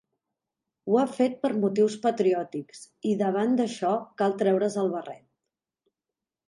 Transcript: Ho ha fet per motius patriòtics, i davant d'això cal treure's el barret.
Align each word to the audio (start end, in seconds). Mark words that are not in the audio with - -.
Ho 0.91 0.95
ha 1.01 1.03
fet 1.17 1.35
per 1.43 1.51
motius 1.65 1.97
patriòtics, 2.07 2.81
i 3.11 3.15
davant 3.23 3.55
d'això 3.61 3.93
cal 4.23 4.39
treure's 4.43 4.81
el 4.85 4.93
barret. 4.97 5.27